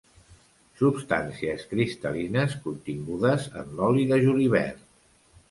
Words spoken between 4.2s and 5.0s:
julivert.